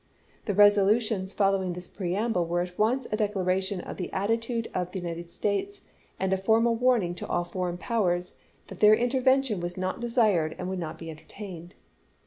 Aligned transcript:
The 0.45 0.55
resolutions 0.55 1.31
following 1.31 1.73
this 1.73 1.87
preamble 1.87 2.47
were 2.47 2.61
at 2.61 2.75
once 2.75 3.05
a 3.11 3.15
declaration 3.15 3.81
of 3.81 3.97
the 3.97 4.11
attitude 4.11 4.67
of 4.73 4.91
the 4.91 4.97
United 4.97 5.29
States 5.29 5.81
and 6.19 6.33
a 6.33 6.37
formal 6.37 6.73
warning 6.75 7.13
to 7.13 7.27
all 7.27 7.43
foreign 7.43 7.77
powers 7.77 8.33
that 8.65 8.79
their 8.79 8.95
intervention 8.95 9.59
was 9.59 9.77
not 9.77 9.99
desired 10.01 10.55
and 10.57 10.67
would 10.69 10.79
not 10.79 10.97
be 10.97 11.11
entertained. 11.11 11.75